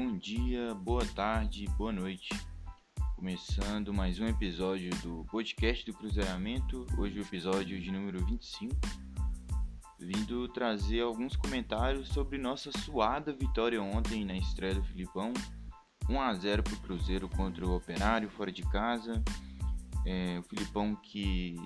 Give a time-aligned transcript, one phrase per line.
[0.00, 2.28] Bom dia, boa tarde, boa noite.
[3.16, 8.76] Começando mais um episódio do podcast do Cruzeiramento, hoje o episódio de número 25.
[9.98, 15.32] Vindo trazer alguns comentários sobre nossa suada vitória ontem na estreia do Filipão.
[16.08, 19.20] 1 a 0 para o Cruzeiro contra o Operário fora de casa.
[20.06, 21.56] É, o Filipão que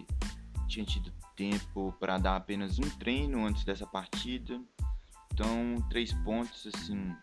[0.69, 4.59] tinha tido tempo para dar apenas um treino antes dessa partida.
[5.31, 7.15] Então, três pontos assim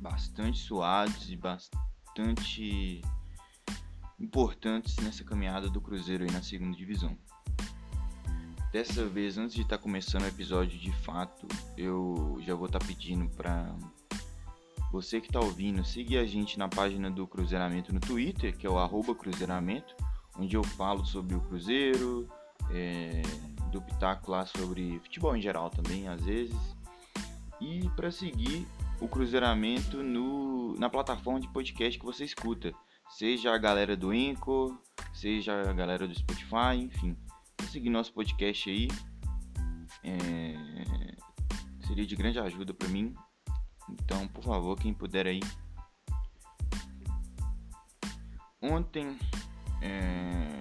[0.00, 3.02] bastante suados e bastante
[4.18, 7.16] importantes nessa caminhada do Cruzeiro aí na segunda divisão.
[8.72, 12.80] Dessa vez, antes de estar tá começando o episódio de fato, eu já vou estar
[12.80, 13.72] tá pedindo para
[14.90, 18.70] você que está ouvindo seguir a gente na página do Cruzeiramento no Twitter, que é
[18.70, 19.94] o Cruzeiramento,
[20.38, 22.28] onde eu falo sobre o Cruzeiro,
[22.70, 23.22] é,
[23.70, 26.76] do Pitaco lá sobre futebol em geral também, às vezes.
[27.60, 28.66] E para seguir
[29.00, 32.72] o Cruzeiramento no, na plataforma de podcast que você escuta.
[33.10, 34.78] Seja a galera do Anchor,
[35.12, 37.16] seja a galera do Spotify, enfim.
[37.70, 38.88] Seguir nosso podcast aí.
[40.02, 40.54] É,
[41.86, 43.14] seria de grande ajuda para mim.
[43.88, 45.40] Então, por favor, quem puder aí.
[48.60, 49.18] Ontem
[49.82, 50.60] é,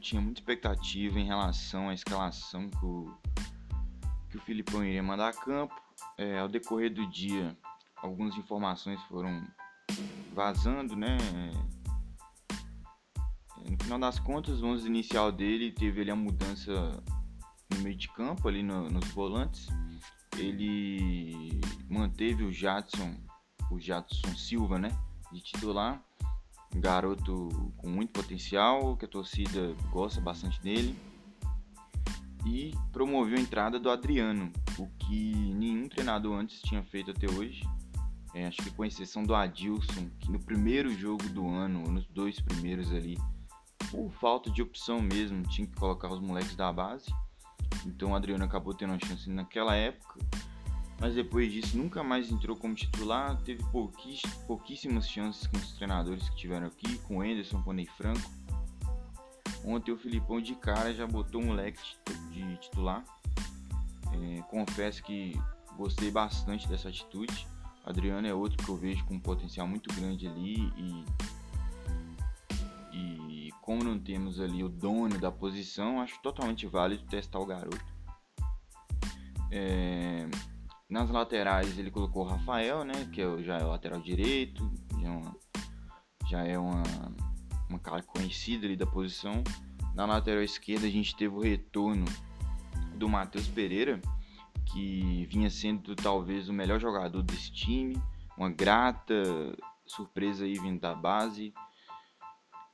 [0.00, 3.16] tinha muita expectativa em relação à escalação que o,
[4.36, 5.74] que o Filipão iria mandar a campo.
[6.18, 7.56] É, ao decorrer do dia,
[7.96, 9.42] algumas informações foram
[10.34, 11.16] vazando, né?
[11.34, 11.52] É,
[13.70, 17.02] no final das contas, o 11 inicial dele teve ali a mudança
[17.72, 19.68] no meio de campo, ali no, nos volantes.
[20.36, 23.16] Ele manteve o Jadson,
[23.70, 24.90] o Jadson Silva, né?
[25.32, 26.04] De titular.
[26.74, 27.48] Um garoto
[27.78, 30.94] com muito potencial, que a torcida gosta bastante dele.
[32.46, 37.62] E promoveu a entrada do Adriano, o que nenhum treinador antes tinha feito até hoje.
[38.32, 42.38] É, acho que com exceção do Adilson, que no primeiro jogo do ano, nos dois
[42.38, 43.18] primeiros ali,
[43.90, 47.06] por falta de opção mesmo, tinha que colocar os moleques da base.
[47.84, 50.20] Então o Adriano acabou tendo uma chance naquela época.
[51.00, 53.36] Mas depois disso nunca mais entrou como titular.
[53.42, 53.62] Teve
[54.46, 58.30] pouquíssimas chances com os treinadores que tiveram aqui, com o Anderson, com o Ney Franco.
[59.66, 61.80] Ontem o Filipão de cara já botou um moleque
[62.30, 63.04] de titular.
[64.12, 65.32] É, confesso que
[65.76, 67.46] gostei bastante dessa atitude.
[67.84, 71.04] Adriano é outro que eu vejo com um potencial muito grande ali e,
[72.92, 77.84] e como não temos ali o dono da posição, acho totalmente válido testar o garoto.
[79.50, 80.28] É,
[80.88, 85.08] nas laterais ele colocou o Rafael, né, que é, já é o lateral direito, já
[85.08, 85.36] é uma,
[86.28, 86.82] já é uma,
[87.76, 89.44] uma cara conhecida ali da posição.
[89.94, 92.06] Na lateral esquerda a gente teve o retorno
[92.94, 94.00] do Matheus Pereira,
[94.64, 98.00] que vinha sendo talvez o melhor jogador desse time,
[98.36, 99.14] uma grata
[99.86, 101.52] surpresa aí vindo da base,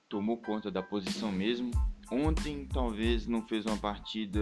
[0.08, 1.70] tomou conta da posição mesmo.
[2.10, 4.40] Ontem talvez não fez uma partida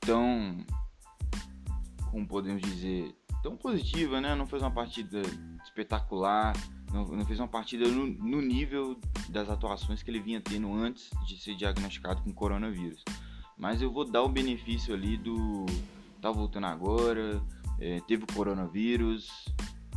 [0.00, 0.64] tão,
[2.10, 3.14] como podemos dizer,
[3.46, 4.34] tão positiva, né?
[4.34, 5.22] Não fez uma partida
[5.62, 6.52] espetacular,
[6.92, 8.98] não, não fez uma partida no, no nível
[9.28, 13.04] das atuações que ele vinha tendo antes de ser diagnosticado com coronavírus.
[13.56, 15.64] Mas eu vou dar o benefício ali do.
[16.20, 17.40] Tá voltando agora,
[17.78, 19.30] é, teve o coronavírus,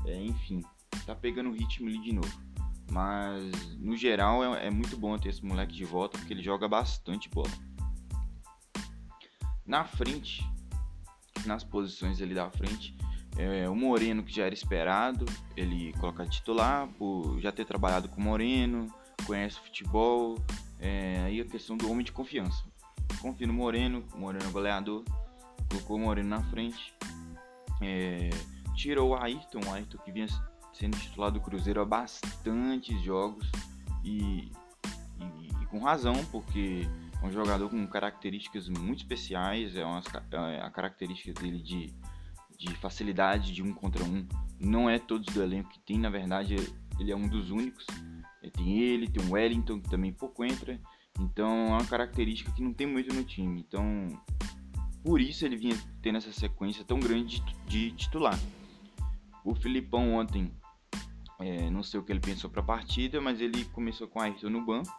[0.05, 0.63] é, enfim,
[1.07, 2.41] tá pegando o ritmo ali de novo.
[2.91, 6.67] Mas no geral é, é muito bom ter esse moleque de volta porque ele joga
[6.67, 7.49] bastante bola.
[9.65, 10.47] Na frente,
[11.47, 12.95] nas posições ali da frente,
[13.37, 15.25] é, o Moreno que já era esperado,
[15.55, 18.87] ele colocar titular por já ter trabalhado com o Moreno,
[19.25, 20.37] conhece o futebol,
[20.79, 22.63] é, aí a questão do homem de confiança.
[23.21, 25.03] Confio no Moreno, o Moreno é goleador,
[25.69, 26.93] colocou o Moreno na frente,
[27.81, 28.29] é,
[28.75, 30.27] tirou o Ayrton, o Ayrton que vinha
[30.73, 33.49] sendo titular do Cruzeiro há bastantes jogos
[34.03, 34.51] e,
[35.19, 36.87] e, e com razão, porque
[37.21, 40.01] é um jogador com características muito especiais, é, uma,
[40.51, 41.93] é a característica dele de,
[42.59, 44.27] de facilidade de um contra um,
[44.59, 46.55] não é todos do elenco que tem, na verdade
[46.99, 47.85] ele é um dos únicos.
[48.53, 50.79] Tem ele, tem o Wellington que também pouco entra,
[51.19, 53.61] então é uma característica que não tem muito no time.
[53.61, 54.09] Então,
[55.03, 58.37] por isso ele vinha tendo essa sequência tão grande de, titular.
[59.45, 60.51] O Filipão ontem,
[61.39, 64.25] é, não sei o que ele pensou para a partida, mas ele começou com a
[64.25, 64.91] Ayrton no banco.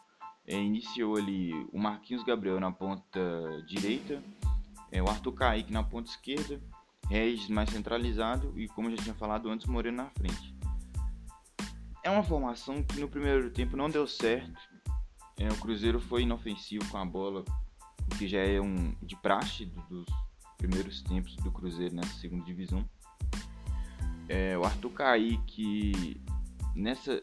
[0.47, 3.21] É, iniciou ali o Marquinhos Gabriel na ponta
[3.67, 4.23] direita,
[4.91, 6.61] é, o Arthur Kaique na ponta esquerda,
[7.11, 10.55] Regis mais centralizado e, como eu já tinha falado antes, Moreno na frente.
[12.05, 14.57] É uma formação que no primeiro tempo não deu certo,
[15.37, 17.45] é, o Cruzeiro foi inofensivo com a bola,
[18.07, 20.07] o que já é um de praxe dos
[20.57, 22.89] primeiros tempos do Cruzeiro nessa segunda divisão.
[24.29, 26.23] É, o Arthur Kaique,
[26.77, 27.21] nessa,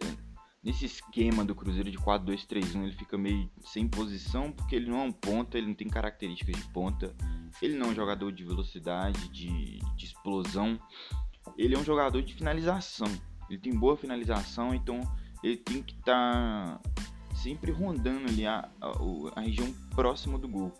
[0.61, 5.03] nesse esquema do Cruzeiro de 4-2-3-1, ele fica meio sem posição, porque ele não é
[5.03, 7.15] um ponta, ele não tem características de ponta,
[7.61, 10.79] ele não é um jogador de velocidade, de, de explosão,
[11.57, 13.07] ele é um jogador de finalização.
[13.49, 15.01] Ele tem boa finalização, então
[15.43, 16.81] ele tem que estar tá
[17.35, 18.91] sempre rondando ali a, a,
[19.35, 20.73] a, região próxima do gol.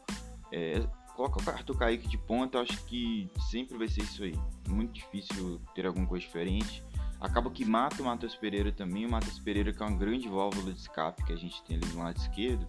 [0.52, 0.80] É,
[1.16, 4.36] coloca o Arthur Kaique de ponta, acho que sempre vai ser isso aí.
[4.68, 6.84] Muito difícil ter alguma coisa diferente.
[7.20, 9.06] Acaba que mata o Matheus Pereira também.
[9.06, 11.88] O Matheus Pereira que é uma grande válvula de escape que a gente tem ali
[11.88, 12.68] no lado esquerdo.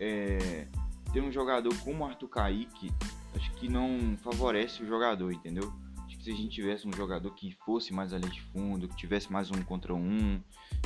[0.00, 0.66] É,
[1.14, 2.92] ter um jogador como Arthur Kaique,
[3.36, 5.72] acho que não favorece o jogador, entendeu?
[6.04, 8.96] Acho que se a gente tivesse um jogador que fosse mais ali de fundo, que
[8.96, 10.40] tivesse mais um contra um,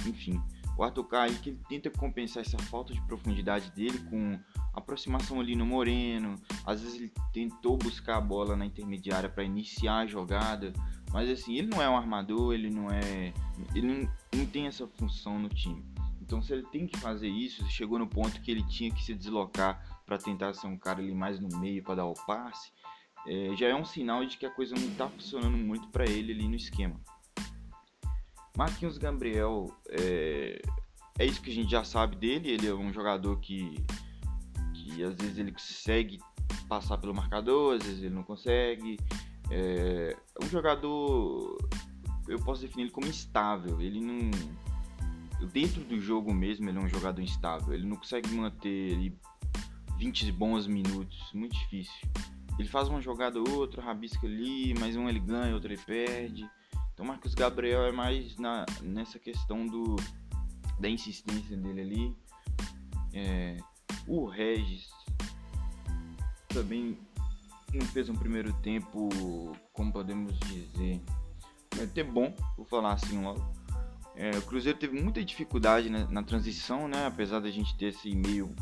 [0.06, 0.38] enfim.
[0.76, 4.38] O Arthur Kaique ele tenta compensar essa falta de profundidade dele com
[4.74, 6.34] aproximação ali no Moreno.
[6.64, 10.74] Às vezes ele tentou buscar a bola na intermediária para iniciar a jogada,
[11.10, 13.32] mas assim, ele não é um armador, ele não é.
[13.74, 15.82] Ele não, não tem essa função no time.
[16.20, 19.14] Então, se ele tem que fazer isso, chegou no ponto que ele tinha que se
[19.14, 22.72] deslocar para tentar ser um cara ali mais no meio para dar o passe,
[23.26, 26.32] é, já é um sinal de que a coisa não está funcionando muito para ele
[26.32, 26.98] ali no esquema.
[28.56, 30.62] Marquinhos Gabriel, é,
[31.18, 32.48] é isso que a gente já sabe dele.
[32.50, 33.84] Ele é um jogador que,
[34.72, 36.18] que às vezes ele consegue
[36.68, 38.96] passar pelo marcador, às vezes ele não consegue.
[39.50, 41.56] É um jogador,
[42.26, 43.80] eu posso definir ele como instável.
[43.80, 44.30] Ele não.
[45.52, 47.74] Dentro do jogo mesmo, ele é um jogador instável.
[47.74, 49.16] Ele não consegue manter ele
[49.98, 51.30] 20 bons minutos.
[51.34, 52.08] Muito difícil.
[52.58, 56.48] Ele faz uma jogada ou outra, rabisca ali, mas um ele ganha, outro ele perde.
[56.92, 59.96] Então, Marcos Gabriel é mais na, nessa questão do,
[60.80, 62.16] da insistência dele ali.
[63.12, 63.56] É,
[64.06, 64.88] o Regis
[66.48, 66.98] também
[67.72, 69.08] não fez um primeiro tempo,
[69.72, 71.00] como podemos dizer,
[71.82, 73.46] até bom, vou falar assim logo.
[74.16, 77.06] É, o Cruzeiro teve muita dificuldade na, na, transição, né?
[77.06, 78.52] Apesar da gente ter esse meio,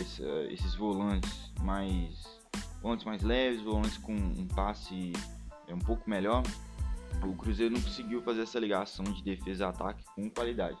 [0.00, 2.40] esse, esses volantes mais,
[2.82, 5.12] volantes mais leves, volantes com um passe
[5.66, 6.42] é, um pouco melhor,
[7.22, 10.78] o Cruzeiro não conseguiu fazer essa ligação de defesa-ataque com qualidade.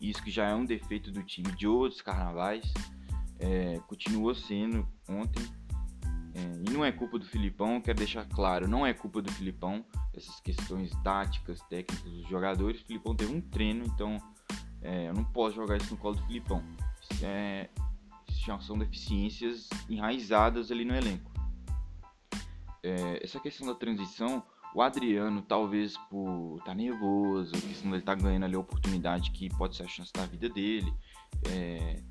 [0.00, 2.72] Isso que já é um defeito do time de outros carnavais,
[3.38, 5.42] é, continuou sendo ontem
[6.34, 9.84] é, e não é culpa do Filipão, quero deixar claro, não é culpa do Filipão
[10.12, 12.80] essas questões táticas, técnicas dos jogadores.
[12.80, 14.16] O Filipão teve um treino, então
[14.82, 16.62] é, eu não posso jogar isso no colo do Filipão.
[17.22, 17.68] É,
[18.52, 21.32] isso são deficiências enraizadas ali no elenco.
[22.82, 24.42] É, essa questão da transição,
[24.74, 28.60] o Adriano, talvez por estar tá nervoso, a questão dele estar tá ganhando ali a
[28.60, 30.92] oportunidade que pode ser a chance da vida dele,
[31.48, 32.02] é,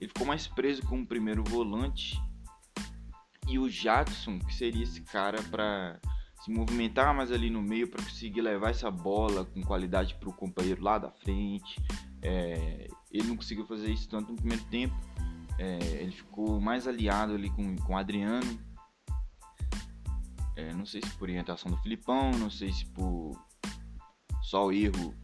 [0.00, 2.18] ele ficou mais preso com o primeiro volante
[3.46, 6.00] e o Jackson, que seria esse cara para
[6.42, 10.32] se movimentar mais ali no meio para conseguir levar essa bola com qualidade para o
[10.32, 11.80] companheiro lá da frente.
[12.22, 14.94] É, ele não conseguiu fazer isso tanto no primeiro tempo.
[15.58, 18.58] É, ele ficou mais aliado ali com, com o Adriano.
[20.56, 23.32] É, não sei se por orientação do Filipão, não sei se por
[24.42, 25.14] só o erro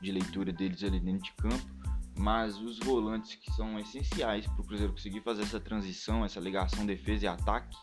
[0.00, 1.80] de leitura deles ali dentro de campo
[2.20, 6.84] mas os volantes que são essenciais para o Cruzeiro conseguir fazer essa transição, essa ligação
[6.84, 7.76] defesa e ataque,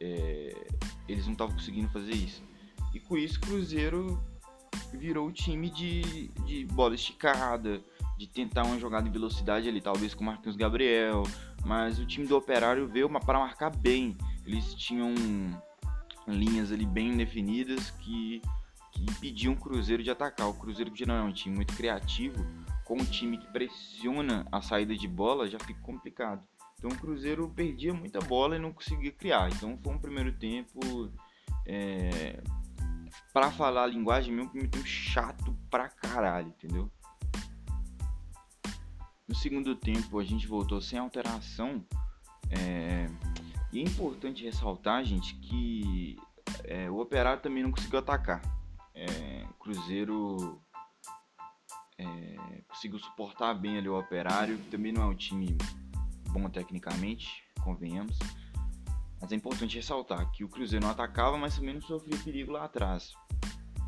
[0.00, 0.66] é,
[1.06, 2.42] eles não estavam conseguindo fazer isso.
[2.94, 4.24] E com isso o Cruzeiro
[4.94, 7.84] virou o time de, de bola esticada,
[8.18, 11.22] de tentar uma jogada em velocidade ali, talvez com o Marquinhos Gabriel,
[11.64, 14.18] mas o time do Operário veio para marcar bem.
[14.44, 15.14] Eles tinham
[16.26, 18.42] linhas ali bem definidas que,
[18.92, 20.48] que impediam o Cruzeiro de atacar.
[20.48, 22.44] O Cruzeiro que não é um time muito criativo,
[22.84, 26.42] com um time que pressiona a saída de bola, já fica complicado.
[26.76, 29.48] Então o Cruzeiro perdia muita bola e não conseguia criar.
[29.52, 31.08] Então foi um primeiro tempo,
[31.64, 32.40] é,
[33.32, 36.90] para falar a linguagem um primeiro tempo chato pra caralho, entendeu?
[39.28, 41.84] No segundo tempo a gente voltou sem alteração.
[42.50, 43.06] É,
[43.70, 46.16] e é importante ressaltar, gente, que
[46.64, 48.40] é, o Operário também não conseguiu atacar.
[48.94, 50.58] É, Cruzeiro
[51.98, 55.58] é, conseguiu suportar bem ali o Operário, que também não é um time
[56.30, 58.18] bom tecnicamente, convenhamos.
[59.20, 62.64] Mas é importante ressaltar que o Cruzeiro não atacava, mas também não sofria perigo lá
[62.64, 63.12] atrás.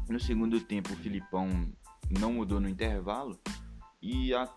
[0.09, 1.49] No segundo tempo, o Filipão
[2.11, 3.41] não mudou no intervalo
[4.03, 4.49] e a,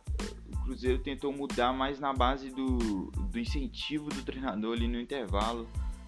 [0.64, 5.68] Cruzeiro tentou mudar mais na base do, do incentivo do treinador ali no intervalo.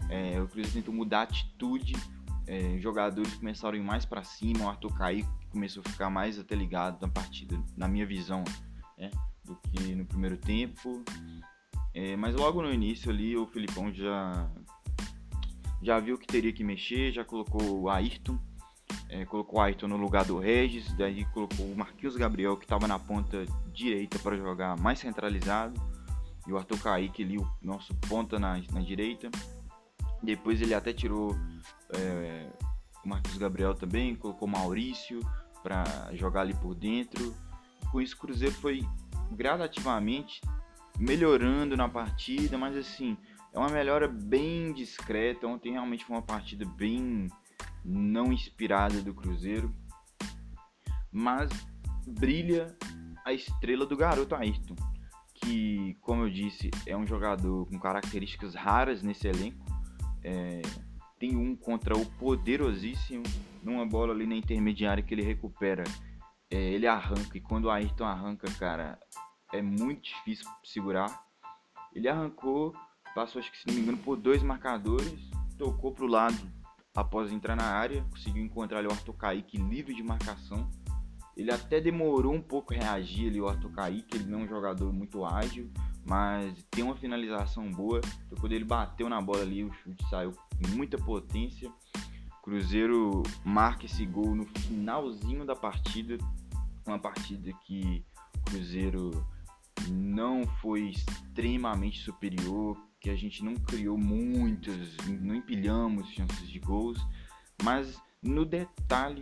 [0.09, 1.93] É, o Cruzeiro tentou mudar a atitude,
[2.47, 6.37] é, jogadores começaram a ir mais para cima, o Arthur Caíco começou a ficar mais
[6.37, 8.43] até ligado na partida, na minha visão,
[8.97, 9.09] né,
[9.43, 11.03] do que no primeiro tempo.
[11.93, 14.49] É, mas logo no início ali o Filipão já
[15.81, 18.39] já viu que teria que mexer, já colocou o Ayrton,
[19.09, 22.87] é, colocou o Ayrton no lugar do Regis, daí colocou o Marquinhos Gabriel que estava
[22.87, 25.79] na ponta direita para jogar mais centralizado
[26.47, 29.29] e o Arthur Kaique ali, o nosso ponta na, na direita.
[30.21, 31.35] Depois ele até tirou
[31.95, 32.49] é,
[33.03, 35.19] o Marcos Gabriel também, colocou o Maurício
[35.63, 37.33] para jogar ali por dentro.
[37.91, 38.85] Com isso, o Cruzeiro foi
[39.31, 40.41] gradativamente
[40.97, 43.17] melhorando na partida, mas assim,
[43.51, 45.47] é uma melhora bem discreta.
[45.47, 47.27] Ontem realmente foi uma partida bem
[47.85, 49.73] não inspirada do Cruzeiro,
[51.11, 51.49] mas
[52.05, 52.75] brilha
[53.23, 54.75] a estrela do garoto Ayrton
[55.45, 59.63] que, como eu disse, é um jogador com características raras nesse elenco.
[60.23, 60.61] É,
[61.19, 63.23] tem um contra o poderosíssimo,
[63.61, 65.83] numa bola ali na intermediária que ele recupera,
[66.49, 68.99] é, ele arranca, e quando o Ayrton arranca, cara,
[69.53, 71.23] é muito difícil segurar.
[71.93, 72.73] Ele arrancou,
[73.13, 76.37] passou, acho que se não me engano, por dois marcadores, tocou para o lado
[76.95, 80.69] após entrar na área, conseguiu encontrar ali o Arthur Kaique livre de marcação
[81.35, 84.47] ele até demorou um pouco a reagir ali, o Arthur Kaique, ele não é um
[84.47, 85.69] jogador muito ágil,
[86.05, 87.99] mas tem uma finalização boa.
[88.25, 91.69] Então, quando ele bateu na bola ali, o chute saiu com muita potência.
[92.41, 96.17] Cruzeiro marca esse gol no finalzinho da partida,
[96.85, 98.05] uma partida que
[98.37, 99.27] o Cruzeiro
[99.89, 106.97] não foi extremamente superior, que a gente não criou muitas, não empilhamos chances de gols,
[107.61, 109.21] mas no detalhe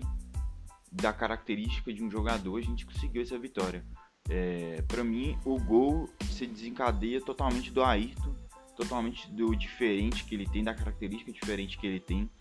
[0.90, 3.84] da característica de um jogador, a gente conseguiu essa vitória.
[4.30, 8.34] É, para mim, o gol se desencadeia totalmente do Ayrton,
[8.78, 12.32] totalmente do diferente que ele tem, da característica diferente que ele tem.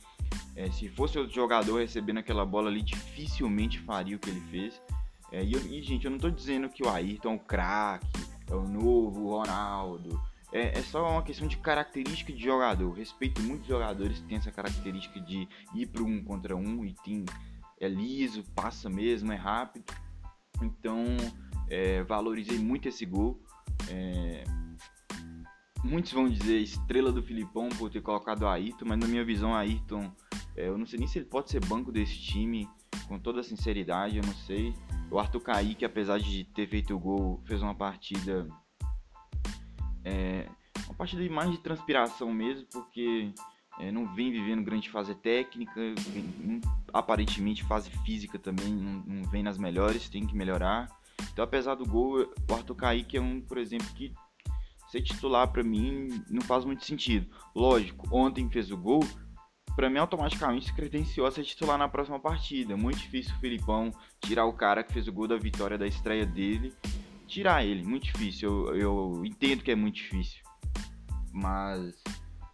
[0.54, 4.80] É, se fosse outro jogador recebendo aquela bola ali, dificilmente faria o que ele fez.
[5.32, 8.06] É, e, e, gente, eu não estou dizendo que o Ayrton é um craque,
[8.48, 10.31] é o novo Ronaldo.
[10.52, 12.92] É, é, só uma questão de característica de jogador.
[12.92, 17.24] respeito muitos jogadores que têm essa característica de ir para um contra um e tem
[17.80, 19.84] é liso, passa mesmo, é rápido.
[20.62, 21.04] Então,
[21.68, 23.42] é, valorizei muito esse gol.
[23.88, 24.44] É,
[25.82, 29.54] muitos vão dizer estrela do Filipão por ter colocado o Ayrton, mas na minha visão,
[29.54, 30.12] Ayrton,
[30.56, 32.68] é, eu não sei nem se ele pode ser banco desse time,
[33.08, 34.74] com toda sinceridade, eu não sei.
[35.10, 38.48] O Arthur Kaique, apesar de ter feito o gol, fez uma partida.
[40.04, 40.48] É,
[40.86, 43.32] uma partida mais de transpiração mesmo, porque
[43.78, 45.80] é, não vem vivendo grande fase técnica,
[46.10, 46.60] vem,
[46.92, 50.88] aparentemente fase física também não, não, vem nas melhores, tem que melhorar.
[51.32, 54.12] Então, apesar do gol, o Arthur Kaique é um, por exemplo, que
[54.90, 57.26] ser titular para mim não faz muito sentido.
[57.54, 59.02] Lógico, ontem fez o gol,
[59.74, 62.76] para mim automaticamente se credenciou a ser titular na próxima partida.
[62.76, 63.90] Muito difícil o Filipão
[64.20, 66.74] tirar o cara que fez o gol da vitória da estreia dele,
[67.32, 68.68] tirar ele, muito difícil.
[68.68, 70.42] Eu, eu entendo que é muito difícil,
[71.32, 71.94] mas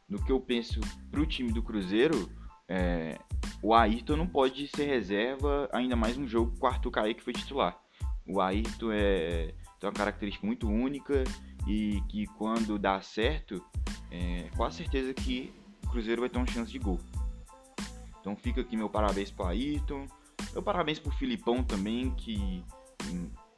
[0.08, 0.80] no que eu penso
[1.10, 2.30] pro time do Cruzeiro,
[2.68, 3.18] é,
[3.60, 7.32] o Ayrton não pode ser reserva, ainda mais um jogo com o Arthur Kaique foi
[7.32, 7.76] titular.
[8.24, 11.24] O Ayrton é, tem uma característica muito única
[11.66, 13.60] e que quando dá certo,
[14.12, 15.52] é, com a certeza que
[15.84, 17.00] o Cruzeiro vai ter uma chance de gol.
[18.20, 20.06] Então fica aqui meu parabéns para o Ayrton,
[20.52, 22.62] meu parabéns para o Filipão também, que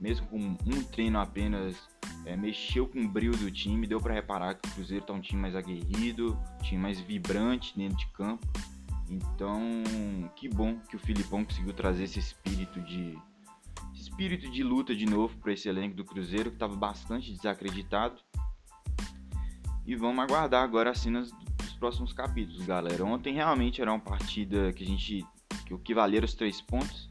[0.01, 1.77] mesmo com um treino apenas
[2.25, 5.21] é, mexeu com o brilho do time, deu para reparar que o Cruzeiro tá um
[5.21, 8.47] time mais aguerrido, um time mais vibrante dentro de campo.
[9.09, 9.61] Então,
[10.37, 13.19] que bom que o Filipão conseguiu trazer esse espírito de
[13.95, 18.21] espírito de luta de novo para esse elenco do Cruzeiro que estava bastante desacreditado.
[19.87, 23.05] E vamos aguardar agora as cenas dos próximos capítulos, galera.
[23.05, 25.27] Ontem realmente era uma partida que a gente
[25.67, 27.11] que o que valeram os três pontos.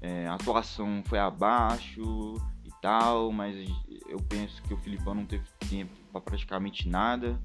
[0.00, 2.34] É, a atuação foi abaixo,
[2.80, 3.56] tal, mas
[4.08, 7.40] eu penso que o Filipão não teve tempo para praticamente nada.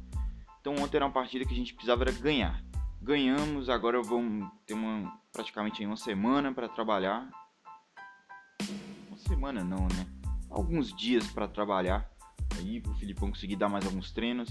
[0.62, 2.63] Então ontem era uma partida que a gente precisava ganhar.
[3.01, 7.27] Ganhamos, agora vamos ter uma praticamente uma semana para trabalhar.
[9.07, 10.07] Uma semana não, né?
[10.50, 12.10] Alguns dias para trabalhar
[12.57, 14.50] aí o Filipão conseguir dar mais alguns treinos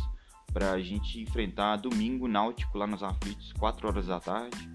[0.52, 4.70] para a gente enfrentar domingo Náutico lá nos Aflitos, 4 horas da tarde.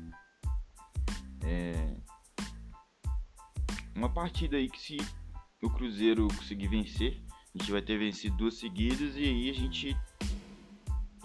[1.43, 1.95] É...
[3.97, 4.97] Uma partida aí que se
[5.59, 9.97] o Cruzeiro conseguir vencer, a gente vai ter vencido duas seguidas e aí a gente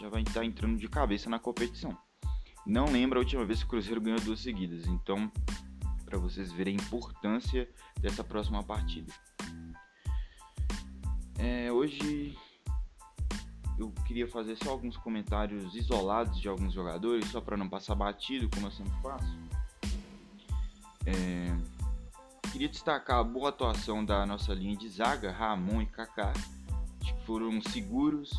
[0.01, 1.95] já vai estar entrando de cabeça na competição.
[2.67, 5.31] Não lembro a última vez que o Cruzeiro ganhou duas seguidas, então
[6.07, 7.69] para vocês verem a importância
[8.01, 9.13] dessa próxima partida.
[11.39, 12.39] É, hoje
[13.79, 18.49] eu queria fazer só alguns comentários isolados de alguns jogadores, só para não passar batido,
[18.49, 19.39] como eu sempre faço.
[21.05, 21.82] É,
[22.53, 26.35] Queria destacar a boa atuação da nossa linha de zaga, Ramon e Kaká,
[27.01, 28.31] que foram seguros.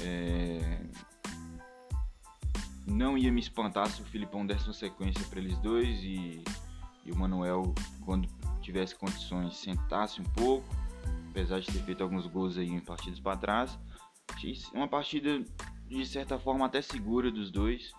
[0.00, 0.80] É...
[2.86, 6.44] não ia me espantar se o Filipão desse uma sequência para eles dois e,
[7.04, 8.28] e o Manuel, quando
[8.62, 10.68] tivesse condições, sentasse um pouco,
[11.30, 13.76] apesar de ter feito alguns gols aí em partidas para trás.
[14.72, 15.44] Uma partida
[15.88, 17.90] de certa forma até segura dos dois.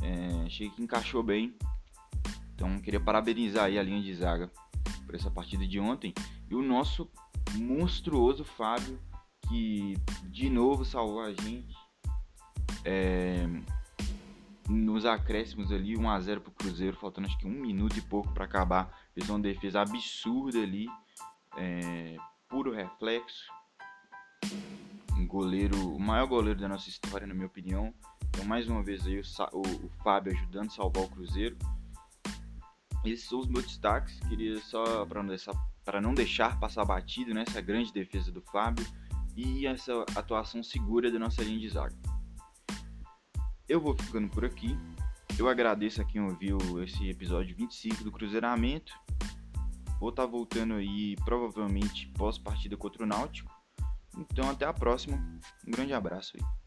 [0.00, 1.52] É, achei que encaixou bem.
[2.54, 4.48] Então queria parabenizar aí a linha de zaga
[5.04, 6.12] por essa partida de ontem.
[6.50, 7.10] E o nosso
[7.54, 8.98] monstruoso Fábio,
[9.48, 9.94] que
[10.24, 11.74] de novo salvou a gente.
[12.84, 13.46] É,
[14.68, 18.92] nos acréscimos ali, 1x0 pro Cruzeiro, faltando acho que um minuto e pouco para acabar.
[19.14, 20.86] Fez uma defesa absurda ali,
[21.56, 22.16] é,
[22.48, 23.52] puro reflexo.
[25.16, 27.94] Um goleiro, o maior goleiro da nossa história, na minha opinião.
[28.28, 31.56] Então, mais uma vez aí, o, o, o Fábio ajudando a salvar o Cruzeiro.
[33.04, 34.18] Esses são os meus destaques.
[34.28, 35.36] Queria só, para não,
[36.02, 38.86] não deixar passar batido, né, essa grande defesa do Fábio
[39.36, 41.94] e essa atuação segura da nossa linha de zaga.
[43.68, 44.76] Eu vou ficando por aqui.
[45.38, 48.92] Eu agradeço a quem ouviu esse episódio 25 do Cruzeiramento.
[49.98, 53.52] Vou estar tá voltando aí provavelmente pós-partida contra o Náutico.
[54.16, 55.16] Então até a próxima.
[55.66, 56.63] Um grande abraço aí.